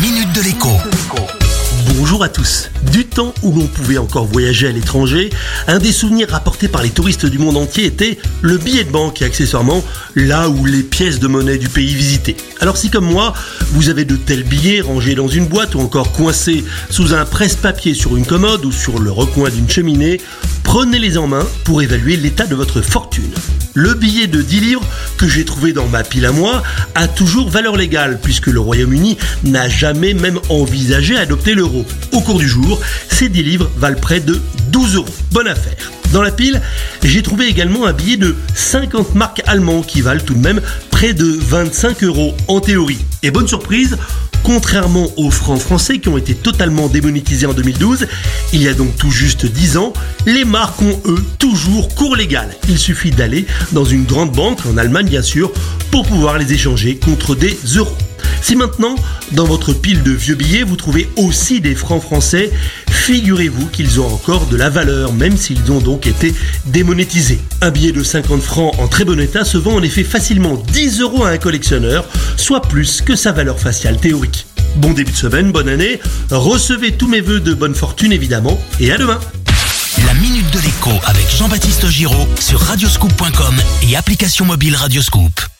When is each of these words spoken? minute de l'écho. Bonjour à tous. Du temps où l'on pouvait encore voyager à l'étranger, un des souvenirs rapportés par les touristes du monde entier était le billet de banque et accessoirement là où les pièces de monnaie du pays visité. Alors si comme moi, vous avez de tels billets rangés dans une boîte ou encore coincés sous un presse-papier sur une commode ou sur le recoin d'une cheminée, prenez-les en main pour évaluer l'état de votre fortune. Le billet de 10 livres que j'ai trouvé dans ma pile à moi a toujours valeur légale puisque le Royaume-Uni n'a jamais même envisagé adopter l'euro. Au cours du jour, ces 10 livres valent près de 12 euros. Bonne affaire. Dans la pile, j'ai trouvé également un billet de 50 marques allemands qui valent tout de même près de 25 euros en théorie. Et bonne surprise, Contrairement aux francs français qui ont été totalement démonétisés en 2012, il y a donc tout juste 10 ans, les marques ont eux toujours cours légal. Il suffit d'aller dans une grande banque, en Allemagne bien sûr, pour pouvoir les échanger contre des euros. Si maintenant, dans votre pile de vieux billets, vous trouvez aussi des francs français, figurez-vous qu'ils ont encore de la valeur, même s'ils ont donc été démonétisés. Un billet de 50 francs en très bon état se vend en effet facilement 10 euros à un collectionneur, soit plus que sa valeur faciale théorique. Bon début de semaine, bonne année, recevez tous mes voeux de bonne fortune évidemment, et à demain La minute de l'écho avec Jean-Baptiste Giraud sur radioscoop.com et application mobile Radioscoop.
minute 0.00 0.32
de 0.32 0.42
l'écho. 0.42 0.68
Bonjour 1.96 2.22
à 2.22 2.28
tous. 2.28 2.70
Du 2.92 3.04
temps 3.04 3.34
où 3.42 3.52
l'on 3.52 3.66
pouvait 3.66 3.98
encore 3.98 4.26
voyager 4.26 4.68
à 4.68 4.70
l'étranger, 4.70 5.30
un 5.66 5.78
des 5.78 5.90
souvenirs 5.90 6.30
rapportés 6.30 6.68
par 6.68 6.82
les 6.82 6.90
touristes 6.90 7.26
du 7.26 7.38
monde 7.38 7.56
entier 7.56 7.86
était 7.86 8.18
le 8.40 8.58
billet 8.58 8.84
de 8.84 8.90
banque 8.90 9.22
et 9.22 9.24
accessoirement 9.24 9.82
là 10.14 10.48
où 10.48 10.64
les 10.64 10.84
pièces 10.84 11.18
de 11.18 11.26
monnaie 11.26 11.58
du 11.58 11.68
pays 11.68 11.94
visité. 11.94 12.36
Alors 12.60 12.76
si 12.76 12.90
comme 12.90 13.06
moi, 13.06 13.32
vous 13.72 13.88
avez 13.88 14.04
de 14.04 14.16
tels 14.16 14.44
billets 14.44 14.80
rangés 14.80 15.16
dans 15.16 15.28
une 15.28 15.46
boîte 15.46 15.74
ou 15.74 15.80
encore 15.80 16.12
coincés 16.12 16.64
sous 16.90 17.14
un 17.14 17.24
presse-papier 17.24 17.94
sur 17.94 18.16
une 18.16 18.26
commode 18.26 18.64
ou 18.64 18.72
sur 18.72 19.00
le 19.00 19.10
recoin 19.10 19.50
d'une 19.50 19.68
cheminée, 19.68 20.20
prenez-les 20.68 21.16
en 21.16 21.26
main 21.26 21.46
pour 21.64 21.80
évaluer 21.80 22.18
l'état 22.18 22.44
de 22.44 22.54
votre 22.54 22.82
fortune. 22.82 23.32
Le 23.72 23.94
billet 23.94 24.26
de 24.26 24.42
10 24.42 24.60
livres 24.60 24.84
que 25.16 25.26
j'ai 25.26 25.46
trouvé 25.46 25.72
dans 25.72 25.88
ma 25.88 26.04
pile 26.04 26.26
à 26.26 26.30
moi 26.30 26.62
a 26.94 27.08
toujours 27.08 27.48
valeur 27.48 27.74
légale 27.74 28.20
puisque 28.22 28.48
le 28.48 28.60
Royaume-Uni 28.60 29.16
n'a 29.44 29.66
jamais 29.70 30.12
même 30.12 30.38
envisagé 30.50 31.16
adopter 31.16 31.54
l'euro. 31.54 31.86
Au 32.12 32.20
cours 32.20 32.38
du 32.38 32.46
jour, 32.46 32.78
ces 33.08 33.30
10 33.30 33.42
livres 33.44 33.70
valent 33.78 33.98
près 33.98 34.20
de 34.20 34.42
12 34.70 34.96
euros. 34.96 35.14
Bonne 35.32 35.48
affaire. 35.48 35.90
Dans 36.12 36.20
la 36.20 36.30
pile, 36.30 36.60
j'ai 37.02 37.22
trouvé 37.22 37.46
également 37.46 37.86
un 37.86 37.94
billet 37.94 38.18
de 38.18 38.36
50 38.54 39.14
marques 39.14 39.42
allemands 39.46 39.80
qui 39.80 40.02
valent 40.02 40.20
tout 40.20 40.34
de 40.34 40.42
même 40.42 40.60
près 40.90 41.14
de 41.14 41.24
25 41.24 42.04
euros 42.04 42.34
en 42.46 42.60
théorie. 42.60 43.04
Et 43.22 43.30
bonne 43.30 43.48
surprise, 43.48 43.96
Contrairement 44.42 45.08
aux 45.16 45.30
francs 45.30 45.60
français 45.60 45.98
qui 45.98 46.08
ont 46.08 46.16
été 46.16 46.34
totalement 46.34 46.88
démonétisés 46.88 47.46
en 47.46 47.52
2012, 47.52 48.06
il 48.52 48.62
y 48.62 48.68
a 48.68 48.74
donc 48.74 48.96
tout 48.96 49.10
juste 49.10 49.46
10 49.46 49.76
ans, 49.76 49.92
les 50.26 50.44
marques 50.44 50.80
ont 50.80 51.00
eux 51.06 51.22
toujours 51.38 51.94
cours 51.94 52.16
légal. 52.16 52.48
Il 52.68 52.78
suffit 52.78 53.10
d'aller 53.10 53.46
dans 53.72 53.84
une 53.84 54.04
grande 54.04 54.32
banque, 54.32 54.60
en 54.66 54.76
Allemagne 54.76 55.08
bien 55.08 55.22
sûr, 55.22 55.52
pour 55.90 56.06
pouvoir 56.06 56.38
les 56.38 56.52
échanger 56.52 56.96
contre 56.96 57.34
des 57.34 57.58
euros. 57.76 57.96
Si 58.40 58.56
maintenant, 58.56 58.94
dans 59.32 59.44
votre 59.44 59.72
pile 59.72 60.02
de 60.02 60.12
vieux 60.12 60.34
billets, 60.34 60.62
vous 60.62 60.76
trouvez 60.76 61.08
aussi 61.16 61.60
des 61.60 61.74
francs 61.74 62.02
français, 62.02 62.50
figurez-vous 63.08 63.68
qu'ils 63.68 64.00
ont 64.02 64.12
encore 64.12 64.44
de 64.48 64.56
la 64.58 64.68
valeur, 64.68 65.14
même 65.14 65.34
s'ils 65.34 65.72
ont 65.72 65.80
donc 65.80 66.06
été 66.06 66.34
démonétisés. 66.66 67.40
Un 67.62 67.70
billet 67.70 67.90
de 67.90 68.02
50 68.02 68.42
francs 68.42 68.74
en 68.78 68.86
très 68.86 69.06
bon 69.06 69.18
état 69.18 69.46
se 69.46 69.56
vend 69.56 69.76
en 69.76 69.82
effet 69.82 70.04
facilement 70.04 70.62
10 70.72 71.00
euros 71.00 71.24
à 71.24 71.30
un 71.30 71.38
collectionneur, 71.38 72.04
soit 72.36 72.60
plus 72.60 73.00
que 73.00 73.16
sa 73.16 73.32
valeur 73.32 73.58
faciale 73.58 73.96
théorique. 73.96 74.46
Bon 74.76 74.92
début 74.92 75.12
de 75.12 75.16
semaine, 75.16 75.52
bonne 75.52 75.70
année, 75.70 76.00
recevez 76.30 76.92
tous 76.92 77.08
mes 77.08 77.22
voeux 77.22 77.40
de 77.40 77.54
bonne 77.54 77.74
fortune 77.74 78.12
évidemment, 78.12 78.60
et 78.78 78.92
à 78.92 78.98
demain 78.98 79.18
La 80.04 80.12
minute 80.12 80.50
de 80.52 80.58
l'écho 80.58 80.90
avec 81.06 81.34
Jean-Baptiste 81.34 81.88
Giraud 81.88 82.28
sur 82.38 82.60
radioscoop.com 82.60 83.54
et 83.88 83.96
application 83.96 84.44
mobile 84.44 84.76
Radioscoop. 84.76 85.57